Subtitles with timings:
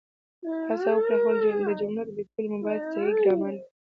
[0.67, 3.67] هڅه وکړئ د جملو لیکل مو باید صحیح ګرامري وي